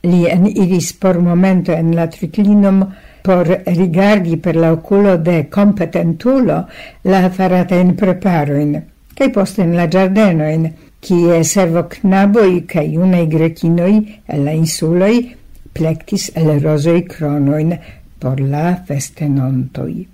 li 0.08 0.20
eniris 0.32 0.94
por 0.96 1.18
momento 1.20 1.74
en 1.76 1.92
la 1.96 2.06
triclinom 2.08 2.80
por 3.20 3.50
rigardi 3.66 4.38
per 4.40 4.56
la 4.56 4.72
oculo 4.72 5.18
de 5.18 5.42
competentulo 5.52 6.62
la 7.04 7.28
faratain 7.28 7.92
preparoin, 7.96 8.78
cae 9.14 9.28
poste 9.34 9.60
in 9.66 9.76
la 9.76 9.88
giardenoin, 9.92 10.70
cie 11.00 11.42
servo 11.44 11.84
knaboi 11.88 12.64
cae 12.68 12.96
unei 12.96 13.26
grecinoi 13.28 14.00
e 14.24 14.40
la 14.40 14.56
insuloi 14.56 15.36
plectis 15.72 16.30
el 16.34 16.60
rosoi 16.60 17.04
cronoin 17.04 17.76
por 18.18 18.40
la 18.40 18.80
festenantoi. 18.86 20.06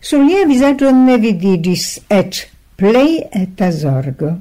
Sul 0.00 0.24
lia 0.26 0.44
visaggio 0.46 0.90
ne 0.90 1.18
vidigis 1.18 2.00
ec 2.08 2.48
plei 2.76 3.20
et 3.30 3.60
azorgo. 3.60 4.32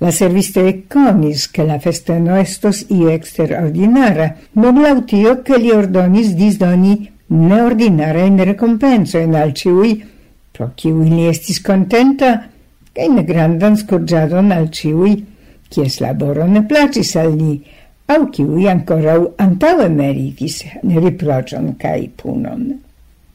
La 0.00 0.10
serviste 0.10 0.62
ekkonis, 0.64 1.50
che 1.50 1.64
la 1.68 1.78
festeno 1.78 2.36
estos 2.40 2.86
io 2.88 3.10
extraordinara, 3.12 4.34
non 4.52 4.80
lautio 4.80 5.42
che 5.42 5.58
li 5.58 5.70
ordonis 5.70 6.30
disdoni 6.32 6.94
neordinare 7.26 8.24
in 8.24 8.42
recompenso 8.42 9.18
in 9.18 9.34
al 9.34 9.52
ciui, 9.52 10.02
pro 10.50 10.72
ciui 10.74 11.08
li 11.08 11.26
estis 11.26 11.60
contenta, 11.60 12.48
che 12.92 13.02
in 13.02 13.22
grandan 13.24 13.76
scorgiadon 13.76 14.50
al 14.52 14.70
ciui, 14.70 15.20
chies 15.68 15.98
laboro 16.00 16.46
ne 16.46 16.64
placis 16.64 17.14
al 17.16 17.36
li, 17.36 17.60
au 18.06 18.30
ciui 18.32 18.70
ancorau 18.72 19.34
antaue 19.36 19.90
meritis 19.92 20.64
ne 20.80 20.98
riprocion 20.98 21.76
cae 21.76 22.08
punon. 22.08 22.72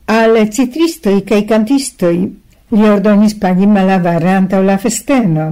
Ale 0.06 0.50
citristoi 0.50 1.22
cae 1.24 1.46
cantistoi 1.46 2.26
li 2.74 2.90
ordonis 2.90 3.38
pagi 3.38 3.70
malavare 3.70 4.34
antau 4.34 4.66
la 4.66 4.82
festeno, 4.82 5.48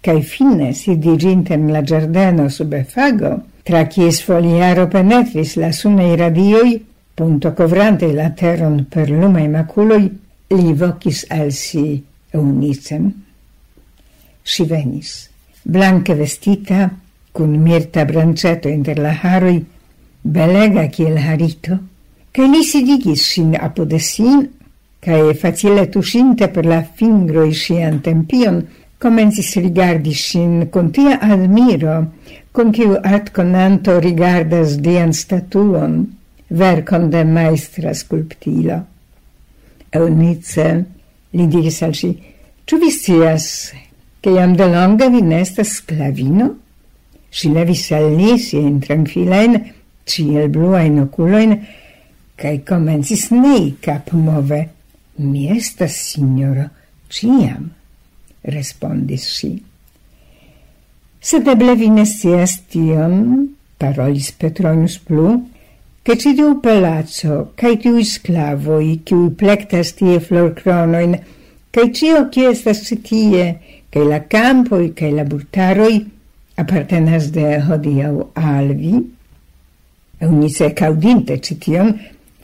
cae 0.00 0.22
fine, 0.22 0.72
sidiginte 0.72 1.54
in 1.54 1.70
la 1.70 1.82
giardeno 1.82 2.48
sub 2.48 2.74
fago, 2.84 3.42
tra 3.62 3.86
cies 3.86 4.22
foliaro 4.24 4.88
penetris 4.88 5.56
la 5.60 5.72
sunei 5.72 6.16
radioi, 6.16 6.78
punto 7.14 7.52
covrante 7.52 8.12
la 8.12 8.30
teron 8.30 8.86
per 8.88 9.10
lumei 9.10 9.48
maculoi, 9.48 10.08
li 10.48 10.72
vocis 10.72 11.26
al 11.28 11.52
si 11.52 12.02
eunicem. 12.32 13.10
Si 14.42 14.64
venis, 14.64 15.28
blanca 15.62 16.14
vestita, 16.14 16.88
cun 17.30 17.60
mirta 17.60 18.04
branceto 18.04 18.68
inter 18.68 18.98
la 18.98 19.12
haroi, 19.22 19.60
belega 20.22 20.88
kiel 20.88 21.20
harito, 21.20 21.76
cae 22.32 22.48
li 22.48 22.64
sidigis 22.64 23.22
sin 23.34 23.52
apode 23.54 24.00
sin, 24.00 24.48
cae 25.00 25.34
facile 25.34 25.88
tusinte 25.88 26.48
per 26.48 26.66
la 26.66 26.82
fingroi 26.82 27.52
sian 27.54 28.00
tempion, 28.00 28.64
Comencis 29.00 29.54
rigardi 29.56 30.12
sin 30.12 30.68
con 30.68 30.90
tia 30.92 31.16
admiro, 31.22 32.12
kun 32.52 32.68
kiu 32.70 32.98
artkonanto 33.00 33.94
rigardas 33.98 34.74
dian 34.76 35.14
statuon, 35.16 35.94
vercon 36.50 37.08
de 37.08 37.22
maestra 37.24 37.94
skulptilo. 37.94 38.76
Eunice 39.96 40.66
li 41.32 41.46
diris 41.48 41.80
al 41.86 41.96
si, 41.96 42.10
ĉu 42.68 42.80
vi 42.82 42.92
scias, 42.92 43.48
iam 44.28 44.52
de 44.60 44.68
longa 44.68 45.08
vi 45.08 45.24
ne 45.24 45.40
sclavino?» 45.48 46.50
Si 47.32 47.48
levis 47.48 47.86
al 47.96 48.10
li 48.18 48.36
siajn 48.36 48.80
trankvilajn, 48.84 49.58
ĉiel 50.04 50.52
bluain 50.52 51.00
oculoin, 51.06 51.56
cae 52.36 52.60
komencis 52.68 53.30
nei 53.32 53.76
kapmove. 53.80 54.62
Mi 55.24 55.48
estas, 55.56 55.96
signoro, 56.12 56.68
ciam?» 57.08 57.79
respondis 58.42 59.26
si. 59.36 59.52
Sed 61.20 61.48
eble 61.52 61.74
vi 61.76 61.90
ne 61.92 62.06
scias 62.08 62.56
tion, 62.72 63.50
parolis 63.80 64.30
Petronius 64.32 64.96
plu, 65.04 65.34
che 66.02 66.16
ci 66.16 66.32
diu 66.32 66.60
palazzo, 66.60 67.52
cae 67.54 67.76
tiu 67.76 68.00
sclavoi, 68.02 69.02
ciui 69.04 69.28
plectas 69.36 69.92
tie 69.98 70.18
florcronoin, 70.20 71.18
cae 71.70 71.90
cio 71.92 72.28
cie 72.32 72.48
estas 72.54 72.80
citie, 72.88 73.44
cae 73.92 74.06
la 74.08 74.22
campoi, 74.24 74.94
cae 74.96 75.12
la 75.12 75.26
burtaroi, 75.28 76.00
appartenas 76.56 77.28
de 77.36 77.60
hodiau 77.68 78.30
alvi? 78.32 78.96
Eunice 80.20 80.72
caudinte 80.76 81.36
cition, 81.40 81.92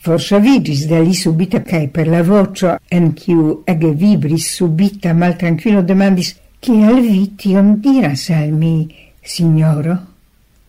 Forsovigis 0.07 0.85
da 0.87 1.01
li 1.03 1.15
subita 1.19 1.65
cae 1.67 1.89
per 1.91 2.07
la 2.07 2.21
vocio, 2.23 2.77
en 2.97 3.09
ciu 3.19 3.65
ege 3.67 3.89
vibris 3.91 4.53
subita 4.55 5.11
mal 5.19 5.35
tranquillo 5.41 5.81
demandis 5.83 6.29
«Cial 6.63 7.01
vi 7.03 7.33
tion 7.35 7.73
diras 7.83 8.29
al 8.31 8.53
mi, 8.55 8.87
signoro?» 9.21 9.97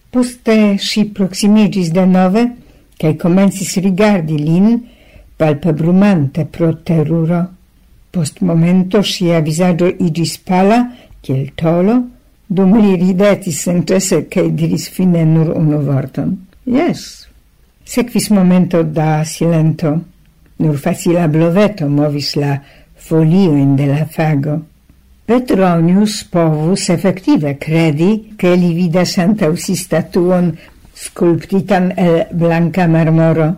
Poste 0.10 0.56
si 0.82 1.04
proximigis 1.20 1.92
de 1.94 2.06
nove, 2.10 2.44
cae 2.98 3.14
comensis 3.16 3.76
rigardi 3.86 4.40
lin, 4.42 4.74
palpebrumante 5.38 6.48
pro 6.50 6.72
terruro. 6.82 7.44
Post 8.10 8.42
momento 8.42 9.04
sia 9.04 9.44
visaggio 9.46 9.92
igis 10.00 10.40
pala, 10.42 10.82
ciel 11.22 11.54
tolo, 11.54 12.00
dum 12.48 12.74
li 12.82 12.98
ridetis 12.98 13.62
sentese 13.70 14.26
cae 14.26 14.50
diris 14.50 14.90
fine 14.90 15.26
nur 15.30 15.54
unu 15.54 15.86
vorton. 15.86 16.34
Yes, 16.66 17.27
Sequis 17.88 18.30
momento 18.30 18.84
da 18.84 19.24
silento. 19.24 20.04
Nur 20.60 20.76
facila 20.76 21.28
bloveto 21.28 21.88
movis 21.88 22.36
la 22.36 22.60
folioin 22.96 23.78
de 23.78 23.86
la 23.88 24.06
fago. 24.06 24.56
Petronius 25.26 26.26
povus 26.26 26.90
effective 26.90 27.58
credi 27.58 28.34
che 28.36 28.56
li 28.56 28.74
vidas 28.74 29.18
antau 29.18 29.56
statuon 29.56 30.52
sculptitan 30.94 31.94
el 31.96 32.28
blanca 32.32 32.88
marmoro. 32.88 33.56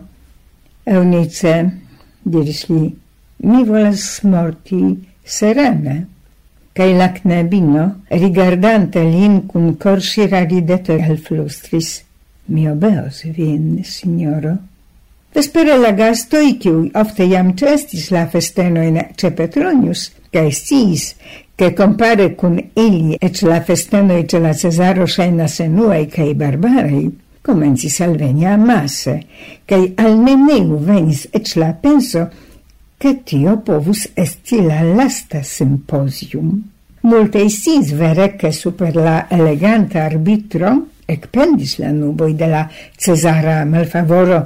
Eunice, 0.84 1.54
diris 2.22 2.68
li, 2.68 2.86
mi 3.36 3.64
volas 3.64 4.20
morti 4.22 5.08
serene. 5.24 6.06
Cai 6.72 6.94
la 6.94 7.10
knebino, 7.10 8.02
rigardante 8.08 9.02
lin 9.02 9.46
cun 9.46 9.76
corsi 9.76 10.28
raridete 10.28 11.02
al 11.02 11.18
flustris. 11.18 12.09
Mi 12.50 12.66
obeos 12.68 13.22
vin, 13.30 13.84
signoro. 13.84 14.56
Vespere 15.32 15.76
la 15.78 15.92
gastoi, 15.94 16.56
kiui 16.58 16.90
ofte 16.98 17.28
jam 17.30 17.52
cestis 17.54 18.08
la 18.10 18.24
festenoin 18.26 18.98
ce 19.14 19.30
Petronius, 19.30 20.08
cae 20.34 20.50
sciis, 20.50 21.14
che 21.54 21.72
compare 21.72 22.34
cun 22.34 22.58
ili 22.74 23.14
ec 23.20 23.42
la 23.42 23.60
festeno 23.60 24.18
ce 24.24 24.40
la 24.40 24.52
Cesaro 24.52 25.06
scenas 25.06 25.60
enuei 25.60 26.08
cae 26.08 26.34
barbarei, 26.34 27.06
comencis 27.40 28.00
al 28.00 28.16
veni 28.16 28.46
a 28.46 28.56
masse, 28.56 29.20
cae 29.64 29.92
al 29.94 30.18
neneu 30.18 30.78
venis 30.82 31.28
ec 31.30 31.54
la 31.54 31.70
penso 31.72 32.26
che 32.98 33.22
tio 33.22 33.58
povus 33.58 34.08
esti 34.14 34.62
la 34.64 34.82
lasta 34.82 35.42
symposium. 35.42 36.50
Multe 37.02 37.48
sis 37.48 37.92
vere 37.92 38.34
che 38.34 38.50
super 38.50 38.96
la 38.96 39.26
eleganta 39.30 40.02
arbitro 40.02 40.88
ekpendis 41.10 41.78
la 41.82 41.92
nuboi 41.92 42.34
de 42.34 42.46
la 42.46 42.64
Cesara 42.96 43.64
malfavoro. 43.64 44.40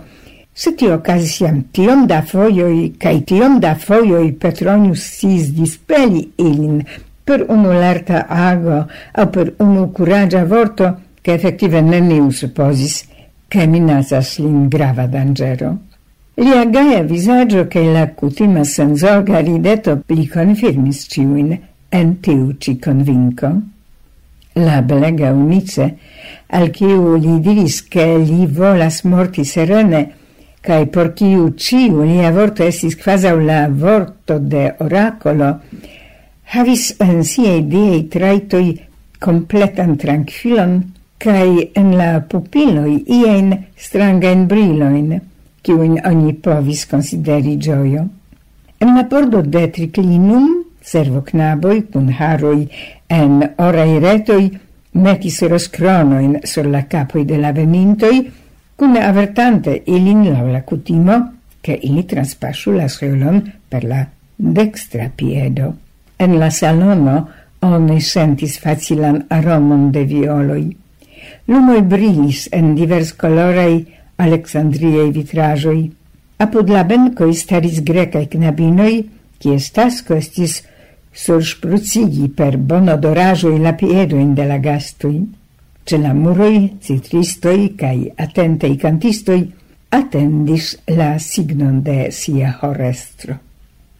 Se 0.54 0.74
tio 0.78 0.94
okazis 1.00 1.40
iam 1.42 1.64
tiom 1.74 2.06
da 2.06 2.22
foioi, 2.22 2.92
cae 2.98 3.24
tiom 3.26 3.58
da 3.60 3.74
foioi 3.74 4.32
Petronius 4.38 5.02
sis 5.18 5.50
dispeli 5.54 6.28
ilin 6.38 6.84
per 7.24 7.44
unu 7.48 7.72
lerta 7.72 8.26
ago 8.28 8.84
au 9.12 9.28
per 9.30 9.54
unu 9.58 9.90
curagia 9.90 10.44
vorto, 10.44 11.00
che 11.20 11.32
effettive 11.32 11.80
neniu 11.80 12.30
supposis, 12.30 13.06
che 13.48 13.66
minacas 13.66 14.38
lin 14.38 14.68
grava 14.68 15.06
dangero. 15.06 15.78
Lia 16.34 16.64
gaia 16.66 17.02
visaggio 17.02 17.66
che 17.66 17.82
la 17.90 18.10
cutima 18.10 18.62
senzorga 18.64 19.38
rideto 19.38 20.02
pli 20.04 20.26
confirmis 20.28 21.06
ciuin, 21.08 21.58
en 21.88 22.20
tiu 22.20 22.56
ci 22.58 22.78
konvinko 22.78 23.73
la 24.54 24.82
belega 24.82 25.32
unice, 25.32 25.96
al 26.48 26.70
ciu 26.70 27.16
li 27.16 27.40
diris 27.40 27.82
che 27.88 28.06
li 28.18 28.46
volas 28.46 29.02
morti 29.04 29.44
serene, 29.44 30.02
cae 30.64 30.86
por 30.86 31.12
ciu 31.18 31.52
ciu 31.56 32.02
lia 32.02 32.30
vorto 32.32 32.64
esis 32.64 32.96
quasau 32.96 33.40
la 33.40 33.66
vorto 33.68 34.38
de 34.38 34.74
oracolo, 34.78 35.50
havis 36.54 36.94
en 37.00 37.22
siei 37.24 37.66
diei 37.66 38.06
traitoi 38.08 38.72
completan 39.18 39.96
tranquillon, 39.96 40.80
cae 41.18 41.70
en 41.74 41.94
la 41.96 42.20
pupiloi 42.20 43.02
ien 43.06 43.52
strangain 43.76 44.46
briloin, 44.46 45.20
kiuin 45.64 45.98
oni 46.04 46.34
povis 46.34 46.84
consideri 46.86 47.56
gioio. 47.56 48.04
En 48.80 48.94
la 48.96 49.04
pordo 49.08 49.40
de 49.42 49.66
triclinum, 49.72 50.64
servo 50.84 51.22
knaboi 51.24 51.86
cun 51.90 52.10
haroi 52.12 52.68
en 53.08 53.42
orai 53.58 53.98
retoi 53.98 54.50
metis 54.94 55.42
roscronoin 55.42 56.40
sur 56.44 56.64
la 56.64 56.82
capoi 56.82 57.24
de 57.24 57.36
la 57.36 57.52
venintoi, 57.52 58.30
cune 58.76 59.00
avertante 59.02 59.82
ilin 59.86 60.24
laŭ 60.30 60.50
la 60.52 60.62
cutimo, 60.62 61.16
che 61.60 61.78
ili 61.82 62.04
transpasu 62.04 62.72
la 62.72 62.88
solon 62.88 63.40
per 63.68 63.84
la 63.84 64.06
dextra 64.36 65.10
piedo. 65.14 65.74
En 66.16 66.38
la 66.38 66.50
salono 66.50 67.28
oni 67.60 68.00
sentis 68.00 68.58
facilan 68.60 69.24
aromon 69.28 69.90
de 69.90 70.04
violoi. 70.04 70.76
Lumoi 71.48 71.82
brilis 71.82 72.48
en 72.52 72.74
divers 72.74 73.14
colorei 73.16 73.86
Alexandriei 74.16 75.10
vitrajoi. 75.10 75.90
Apud 76.36 76.68
la 76.68 76.84
bencoi 76.84 77.32
staris 77.34 77.80
grecae 77.82 78.28
knabinoi, 78.28 79.00
cies 79.40 79.70
tasco 79.72 80.14
estis 80.14 80.60
sursprucigi 81.14 82.28
per 82.34 82.56
bonodoraĵoj 82.58 83.54
la 83.62 83.72
piedojn 83.78 84.34
de 84.34 84.46
la 84.48 84.58
gastoj, 84.58 85.14
ce 85.86 85.98
la 85.98 86.14
muroj 86.14 86.56
citristoj 86.82 87.58
attente 88.16 88.66
i 88.66 88.76
cantistoi, 88.76 89.44
attendis 89.90 90.74
la 90.88 91.18
signon 91.18 91.82
de 91.82 92.10
sia 92.10 92.56
horestro. 92.62 93.36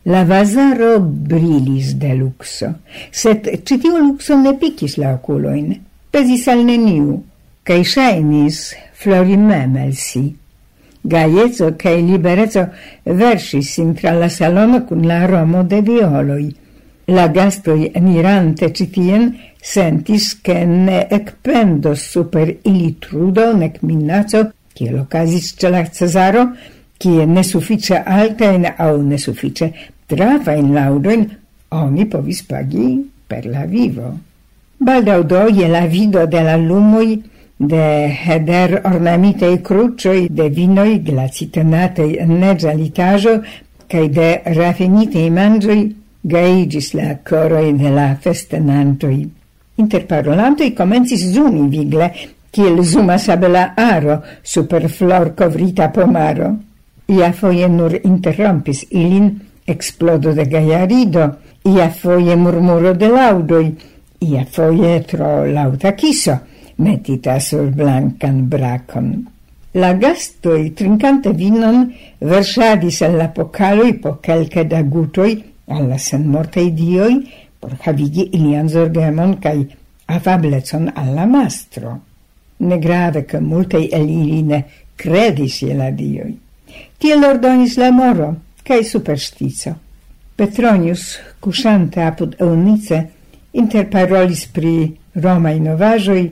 La 0.05 0.24
vasaro 0.24 0.98
brilis 1.00 1.94
de 1.96 2.14
luxo, 2.18 2.74
set 3.11 3.46
citiu 3.64 3.96
luxo 3.96 4.37
ne 4.37 4.53
pikis 4.61 4.98
la 4.98 5.14
oculoin, 5.14 5.70
pesis 6.11 6.48
al 6.48 6.64
neniu, 6.66 7.22
cae 7.64 7.85
shainis 7.85 8.74
florimem 9.00 9.79
el 9.87 9.94
si. 9.96 10.27
Gaiezo 11.05 11.70
cae 11.79 12.03
liberezo 12.03 12.66
versis 13.05 13.79
intra 13.79 14.12
la 14.18 14.29
salono 14.29 14.83
cun 14.88 15.07
la 15.07 15.22
aromo 15.24 15.62
de 15.62 15.81
violoi,– 15.85 16.50
La 17.07 17.29
gastoi 17.29 17.90
enirante 17.93 18.71
citien 18.73 19.35
sentis, 19.61 20.40
che 20.40 20.64
ne 20.64 21.07
ekpendos 21.11 22.01
super 22.11 22.49
ili 22.62 22.95
trudo 22.99 23.53
nek 23.53 23.83
minaco, 23.83 24.47
kiel 24.73 25.03
okazis 25.03 25.53
ĉe 25.61 25.69
la 25.69 25.85
alta 28.05 28.53
in 28.53 28.64
au 28.77 29.03
ne 29.03 29.19
suffice 29.19 29.73
trava 30.07 30.55
in 30.57 30.73
laudoin, 30.73 31.27
oni 31.71 32.07
povis 32.07 32.43
pagi 32.43 33.11
per 33.27 33.47
la 33.47 33.67
vivo. 33.67 34.19
Baldau 34.79 35.23
do 35.23 35.49
je 35.49 35.69
la 35.69 35.87
vido 35.87 36.27
de 36.27 36.43
la 36.43 36.57
lumoi 36.57 37.23
de 37.57 38.09
heder 38.09 38.81
ornamitei 38.85 39.61
crucioi 39.61 40.29
de 40.31 40.49
vinoi 40.49 41.03
glacitenatei 41.03 42.17
en 42.19 42.38
negia 42.40 42.73
litajo 42.73 43.43
cae 43.87 44.09
de 44.09 44.40
raffinitei 44.45 45.31
mangioi 45.31 46.04
gaigis 46.25 46.95
la 46.95 47.19
coroin 47.23 47.77
de 47.77 47.91
la 47.93 48.15
festenantoi. 48.17 49.25
Interparolantoi 49.77 50.73
comencis 50.73 51.25
zumi 51.35 51.69
vigle, 51.69 52.09
kiel 52.51 52.83
zuma 52.83 53.19
sabela 53.19 53.75
aro 53.77 54.23
super 54.43 54.89
flor 54.89 55.35
covrita 55.35 55.91
pomaro. 55.91 56.55
Ia 57.07 57.33
foie 57.33 57.69
nur 57.69 57.99
interrompis 58.03 58.87
ilin 58.91 59.29
explodo 59.67 60.33
de 60.33 60.47
gaiarido, 60.49 61.27
ia 61.65 61.91
foie 61.91 62.37
murmuro 62.37 62.95
de 62.95 63.09
laudoi, 63.09 63.69
ia 64.25 64.45
foie 64.47 65.01
tro 65.05 65.45
lauta 65.45 65.93
kiso, 65.93 66.39
metita 66.79 67.39
sur 67.41 67.69
blancan 67.71 68.49
bracon. 68.49 69.13
La 69.75 69.93
gastoi 69.93 70.71
trincante 70.71 71.33
vinon 71.35 71.89
versadis 72.21 73.03
alla 73.03 73.29
pocaloi 73.29 73.99
po 73.99 74.19
calce 74.23 74.65
da 74.65 74.83
gutoi 74.83 75.54
alla 75.66 75.98
senmortaj 75.98 76.70
dioi 76.70 77.16
por 77.64 77.79
havigi 77.81 78.27
ilian 78.37 78.68
zorgemon 78.68 79.38
kaj 79.40 79.59
afablecon 80.12 80.90
alla 80.94 81.24
mastro. 81.27 81.92
Negrave 82.59 83.24
che 83.24 83.40
multaj 83.40 83.88
el 83.98 84.09
iline 84.09 84.59
credis 84.96 85.62
je 85.62 85.74
la 85.74 85.90
dioi. 85.90 86.35
Tiel 86.98 87.24
ordonis 87.24 87.79
la 87.81 87.90
moro 87.90 88.29
kaj 88.62 88.83
superstizo. 88.85 89.72
Petronius, 90.37 91.18
cusante 91.40 92.03
apud 92.03 92.37
Eunice, 92.40 93.00
interparolis 93.53 94.44
pri 94.53 94.74
Roma 95.14 95.55
novaĵoj, 95.55 96.22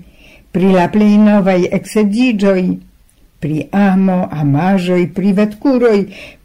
pri 0.53 0.73
la 0.77 0.89
plei 0.93 1.17
novai 1.17 1.69
eksedziĝoj, 1.79 2.63
pri 3.41 3.69
amo, 3.73 4.27
amajoi, 4.31 5.07
pri 5.17 5.33
vetcuroi, 5.33 6.01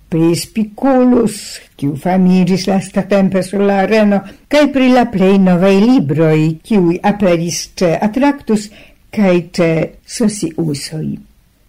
pri 0.08 0.36
Spiculus, 0.36 1.60
kiu 1.76 1.96
famigis 2.00 2.68
lastatempe 2.68 3.44
sur 3.44 3.64
la 3.64 3.82
areno, 3.84 4.22
cae 4.48 4.70
pri 4.72 4.90
la 4.94 5.06
plei 5.12 5.40
novaj 5.40 5.76
libroi, 5.84 6.46
kiuj 6.64 7.00
aperis 7.04 7.60
ce 7.76 7.92
attractus, 8.08 8.70
cae 9.12 9.50
ce 9.52 9.70
sosi 10.06 10.54
usoi. 10.56 11.18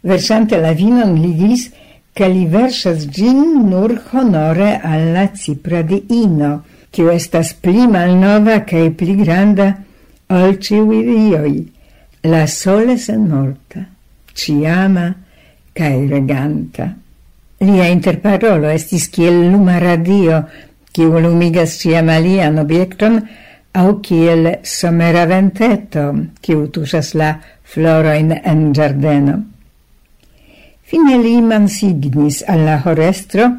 Versante 0.06 0.60
la 0.62 0.72
vinon 0.72 1.16
li 1.18 1.32
dis, 1.34 1.68
ca 2.14 2.26
li 2.30 2.46
versas 2.50 3.08
gin 3.10 3.66
nur 3.70 3.96
honore 4.12 4.78
alla 4.82 5.28
cipra 5.34 5.82
di 5.82 6.04
ino, 6.22 6.62
kiu 6.90 7.10
estas 7.10 7.52
pli 7.54 7.86
malnova 7.90 8.62
cae 8.66 8.90
pli 8.94 9.18
granda 9.18 9.68
ol 10.30 10.56
ĉiuj 10.62 11.02
dioi, 11.10 11.58
la 12.30 12.46
sole 12.46 12.96
senmorta, 12.98 13.82
ciama 14.32 15.10
cae 15.74 16.06
reganta. 16.06 16.88
Lia 17.58 17.88
interparolo 17.90 18.68
estis 18.70 19.08
kiel 19.10 19.48
luma 19.50 19.80
radio, 19.82 20.44
kiu 20.94 21.18
lumigas 21.18 21.74
ciam 21.80 22.08
alian 22.14 22.60
objekton, 22.62 23.18
au 23.74 23.96
kiel 23.98 24.46
somera 24.62 25.24
venteto, 25.26 26.04
kiu 26.40 26.68
tusas 26.70 27.14
la 27.18 27.32
floroin 27.66 28.30
en 28.38 28.68
giardeno. 28.72 29.34
Fine 30.88 31.18
li 31.18 31.34
mansignis 31.42 32.44
alla 32.46 32.78
horestro, 32.84 33.50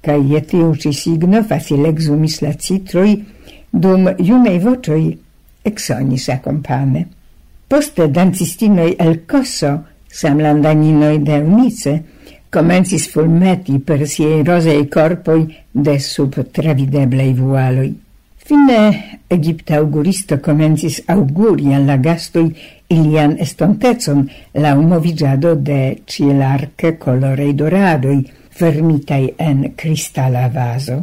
ca 0.00 0.16
je 0.16 0.40
ci 0.78 0.92
signo 0.92 1.42
facile 1.42 1.88
exumis 1.88 2.40
la 2.40 2.54
citroi, 2.54 3.24
dum 3.70 4.14
iunei 4.18 4.58
vocioi 4.58 5.18
exonis 5.62 6.28
accompane. 6.28 7.06
Poste 7.68 8.08
dancistinoi 8.08 8.96
el 8.98 9.24
Cosso, 9.26 9.84
samlandaninoi 10.08 11.22
de 11.22 11.38
Unice, 11.38 12.02
comencis 12.52 13.08
fulmeti 13.08 13.78
per 13.80 14.06
siei 14.06 14.42
rosei 14.44 14.86
corpoi 14.88 15.46
de 15.70 15.98
sub 15.98 16.34
travideblei 16.52 17.32
vualoi. 17.32 17.94
Fine 18.36 19.20
Egipta 19.26 19.76
auguristo 19.76 20.38
comencis 20.38 21.02
auguri 21.06 21.72
alla 21.72 21.96
gastoi 21.96 22.50
ilian 22.88 23.36
estontezon 23.38 24.26
la 24.60 24.74
umovigiado 24.76 25.54
de 25.54 26.02
cielarche 26.04 26.98
colorei 26.98 27.54
doradoi 27.54 28.20
fermitai 28.50 29.32
en 29.36 29.72
cristala 29.74 30.48
vaso. 30.52 30.98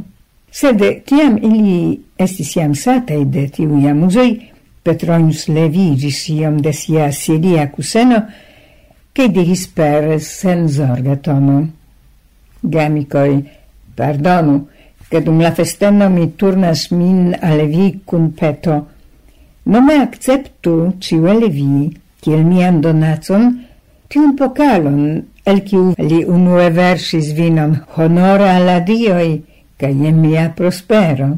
Sed 0.52 0.84
tiam 1.06 1.40
ili 1.42 1.98
estis 2.16 2.54
iam 2.60 2.76
satei 2.76 3.26
de 3.26 3.48
tiui 3.50 3.88
amusoi, 3.90 4.36
Petronius 4.84 5.48
levigis 5.50 6.22
iom 6.30 6.62
de 6.62 6.74
sia 6.74 7.10
sedia 7.12 7.66
cuseno, 7.74 8.22
che 9.12 9.30
diris 9.30 9.68
per 9.68 10.22
sen 10.22 10.68
zorga 10.70 11.16
tono. 11.18 11.70
Gamicoi, 12.60 13.48
pardonu, 13.94 14.68
che 15.08 15.24
dum 15.24 15.42
la 15.42 15.52
festenno 15.52 16.10
mi 16.10 16.36
turnas 16.36 16.90
min 16.90 17.36
alle 17.40 17.66
vi 17.66 18.02
cun 18.04 18.34
peto. 18.34 18.88
Non 19.64 19.84
me 19.84 19.96
acceptu 19.96 20.96
ciuele 21.00 21.50
vi, 21.50 21.90
ciel 22.22 22.46
mian 22.46 22.80
donacon, 22.82 23.66
tiun 24.08 24.36
pokalon, 24.36 25.26
el 25.44 25.64
ciu 25.66 25.94
li 25.98 26.24
unue 26.24 26.70
versis 26.70 27.34
vinon 27.34 27.84
honora 27.96 28.54
alla 28.56 28.80
dioi, 28.80 29.44
cae 29.76 30.12
mia 30.12 30.50
prospero. 30.50 31.38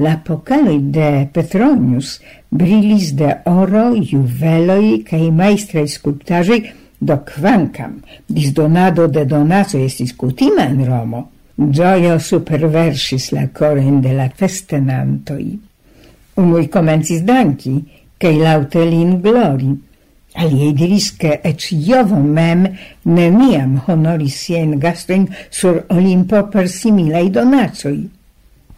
La 0.00 0.16
pocaloi 0.16 0.78
de 0.80 1.26
Petronius 1.28 2.14
brilis 2.48 3.10
de 3.12 3.34
oro, 3.44 3.90
juveloi 4.00 5.02
cae 5.04 5.26
majstraj 5.28 5.90
skulptaĵoj, 5.92 6.60
do 7.00 7.16
kvankam 7.28 7.98
disdonado 8.28 9.06
de 9.12 9.26
donaco 9.28 9.76
estis 9.80 10.14
cutima 10.16 10.64
in 10.72 10.86
Romo, 10.88 11.20
gioio 11.56 12.16
superversis 12.20 13.30
la 13.36 13.46
corin 13.52 14.00
de 14.00 14.14
la 14.16 14.30
festenantoi. 14.36 15.50
Unui 16.40 16.68
comencis 16.72 17.20
danki, 17.28 17.74
cae 18.20 18.40
laute 18.40 18.84
lin 18.88 19.18
glori, 19.20 19.74
Aliei 20.40 20.72
diris 20.72 21.16
che 21.18 21.40
ec 21.42 21.72
Iovo 21.74 22.20
mem 22.22 22.62
neniam 23.02 23.80
honoris 23.88 24.36
sien 24.44 24.78
gastoin 24.78 25.26
sur 25.50 25.82
Olimpo 25.90 26.44
per 26.48 26.68
similei 26.68 27.32
donacoi. 27.34 28.19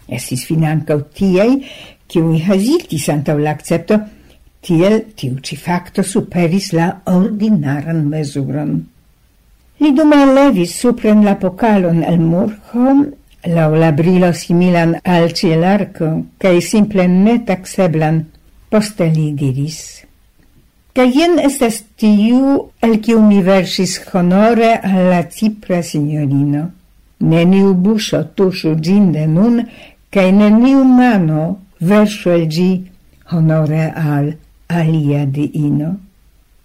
Estis 0.08 0.44
fine 0.48 0.68
ankaŭ 0.70 0.98
tiaj, 1.14 1.50
kiuj 2.08 2.38
hezitis 2.48 3.08
antaŭ 3.08 3.38
la 3.38 3.56
tiel 4.62 5.00
tiu 5.16 5.38
ci 5.42 5.56
facto 5.56 6.02
superis 6.02 6.72
la 6.72 7.00
ordinaran 7.06 8.04
mesuron. 8.08 8.86
Li 9.80 9.90
dume 9.92 10.20
levis 10.34 10.76
supren 10.78 11.24
la 11.24 11.34
pocalon 11.34 12.04
al 12.04 12.18
murho, 12.18 12.94
lau 13.46 13.74
la 13.74 13.90
brilo 13.90 14.32
similan 14.32 14.94
al 15.02 15.32
cielarco, 15.32 16.22
cae 16.38 16.60
simple 16.60 17.08
netakseblan, 17.08 18.24
poste 18.70 19.10
li 19.10 19.32
diris– 19.34 19.82
Ca 20.92 21.06
jen 21.08 21.38
estes 21.40 21.78
tiu, 21.96 22.68
el 22.84 22.98
ciu 23.04 23.22
mi 23.24 23.38
versis 23.42 23.94
honore 24.12 24.74
alla 24.76 25.22
cipra 25.24 25.78
signorino. 25.82 26.66
Neniu 27.24 27.70
buŝo 27.84 28.20
tuŝu 28.36 28.74
ĝin 28.84 29.06
de 29.14 29.22
nun, 29.26 29.62
cae 30.12 30.32
neniu 30.32 30.84
mano 30.84 31.42
verso 31.80 32.30
el 32.30 32.46
gi 32.46 32.72
honore 33.32 33.92
al 33.96 34.36
alia 34.66 35.24
diino. 35.24 35.90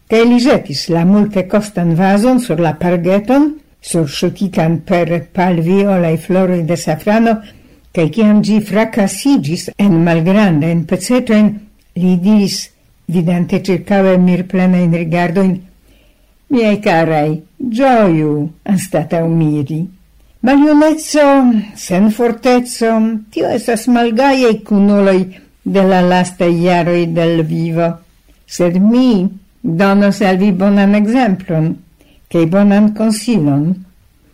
Cae 0.07 0.25
li 0.25 0.39
jetis 0.39 0.87
la 0.91 1.05
multe 1.05 1.47
costan 1.47 1.95
vason 1.95 2.39
sur 2.39 2.59
la 2.59 2.73
pargeton, 2.73 3.55
sur 3.79 4.09
sciutitan 4.09 4.83
per 4.83 5.11
e 5.11 6.17
flory 6.17 6.65
de 6.65 6.75
safrano, 6.75 7.39
cae 7.91 8.09
ciam 8.09 8.41
gi 8.41 8.59
fracassigis 8.61 9.71
en 9.77 10.03
malgrande 10.03 10.69
en 10.69 10.83
pezetoin, 10.85 11.47
li 11.93 12.19
diris, 12.19 12.69
vidante 13.05 13.63
circave 13.63 14.17
mir 14.17 14.45
plena 14.45 14.77
in 14.77 14.91
rigardoin, 14.91 15.67
Miei 16.49 16.79
carai, 16.79 17.43
gioiu, 17.59 18.53
anstatau 18.63 19.27
miri. 19.27 19.96
Maliunezzo, 20.41 21.51
sen 21.75 22.11
fortezzo, 22.11 22.89
tio 23.31 23.49
esas 23.49 23.87
malgaiei 23.87 24.61
cunuloi 24.63 25.21
de 25.63 25.83
la 25.83 26.01
lastai 26.01 27.05
del 27.07 27.43
vivo. 27.43 27.97
Sed 28.45 28.77
mi 28.77 29.27
donos 29.61 30.21
al 30.21 30.37
vi 30.37 30.51
bonan 30.51 30.95
exemplon, 30.95 31.75
che 32.29 32.45
bonan 32.47 32.93
consilon. 32.93 33.85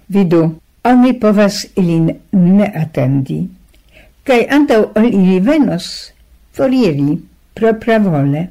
Vidu, 0.07 0.59
oni 0.83 1.13
povas 1.13 1.67
ilin 1.75 2.11
ne 2.31 2.71
attendi, 2.75 3.49
che 4.23 4.45
antau 4.45 4.91
ol 4.95 5.05
ili 5.05 5.39
venos, 5.39 6.13
foriri 6.51 7.17
propravole. 7.53 8.49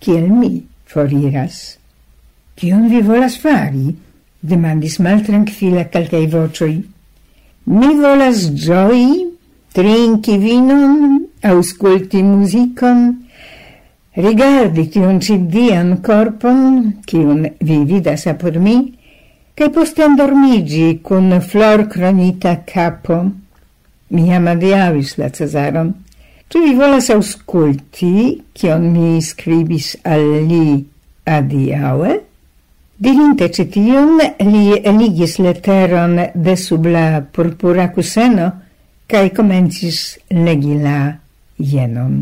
kiel 0.00 0.28
mi 0.32 0.66
foriras? 0.86 1.76
Cion 2.56 2.88
vi 2.88 3.00
volas 3.02 3.36
fari? 3.36 3.92
demandis 4.40 4.98
maltrankvila 4.98 5.84
calcai 5.92 6.26
vocioi. 6.26 6.76
Mi 7.64 7.94
volas 7.94 8.46
gioi, 8.56 9.28
trinki 9.72 10.38
vinon, 10.38 11.26
ausculti 11.42 12.22
musicon, 12.22 13.02
rigardi 14.16 14.88
tion 14.90 15.20
cidian 15.20 16.00
corpon, 16.02 17.02
cion 17.06 17.44
vi 17.60 17.82
vidas 17.84 18.26
apud 18.32 18.56
mi, 18.56 18.78
kaj 19.54 19.68
poste 19.74 20.04
andormigi 20.06 21.00
con 21.04 21.36
flor 21.40 21.86
cronita 21.92 22.56
capo. 22.64 23.22
Mi 24.10 24.32
amadiavis 24.34 25.18
la 25.20 25.28
Cesaron. 25.30 25.92
Tu 26.50 26.58
vi 26.64 26.72
volas 26.74 27.12
ausculti, 27.14 28.40
cion 28.58 28.88
mi 28.90 29.20
scribis 29.22 29.92
al 30.02 30.24
li 30.48 30.80
adiaŭe? 31.28 32.29
Dirinte 33.00 33.46
cition, 33.48 34.18
li 34.44 34.74
eligis 34.84 35.38
leteron 35.40 36.18
de 36.34 36.56
sub 36.60 36.84
la 36.84 37.22
purpura 37.32 37.86
cuseno, 37.94 38.50
cae 39.08 39.30
comencis 39.32 40.18
legi 40.28 40.76
la 40.82 40.98
jenon. 41.56 42.18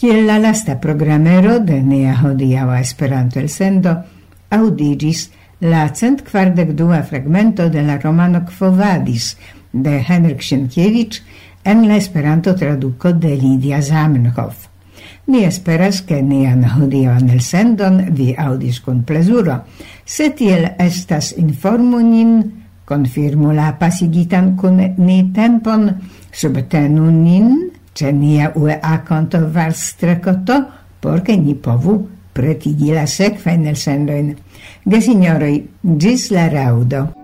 kiel 0.00 0.24
la 0.24 0.38
lasta 0.40 0.78
programero 0.80 1.58
de 1.60 1.76
nia 1.84 2.14
hodiaŭa 2.22 2.78
Esperanto-elsendo 2.80 3.90
aŭdiĝis 4.56 5.26
la 5.68 5.82
cent 5.92 6.22
kvardek 6.24 6.70
dua 6.78 7.02
fragmento 7.04 7.66
de 7.68 7.82
la 7.84 7.98
romano 8.00 8.40
Kvovadis 8.48 9.34
de 9.72 9.98
Henrik 10.00 10.40
Sienkiewicz 10.40 11.20
en 11.68 11.84
la 11.88 11.98
Esperanto-traduko 12.00 13.12
de 13.12 13.34
Lidia 13.42 13.82
Zamenhof. 13.82 14.70
Mi 15.26 15.42
esperas 15.44 16.00
ke 16.08 16.22
nian 16.24 16.64
hodiaŭan 16.64 17.28
elsendon 17.34 18.00
vi 18.16 18.30
aŭdis 18.32 18.80
kun 18.80 19.02
plezuro, 19.04 19.58
se 20.06 20.30
tiel 20.32 20.64
estas 20.80 21.34
informu 21.36 22.00
nin 22.00 22.38
konfirmu 22.88 23.52
la 23.52 23.74
pasigitan 23.76 24.54
kun 24.56 24.80
ni 24.96 25.20
tempon, 25.36 25.90
subtenu 26.32 27.10
nin, 27.20 27.52
Czenia 27.92 28.52
ue 28.54 28.78
aconto 28.80 29.50
var 29.50 29.74
strecotto, 29.74 30.64
porche 31.00 31.36
ni 31.36 31.54
povu 31.54 32.08
pretigi 32.32 32.92
la 32.92 33.06
sekvain 33.06 33.74
sendoin. 33.74 34.34
Gesignori, 34.84 35.68
gis 35.82 36.30
la 36.30 36.48
raudo. 36.48 37.19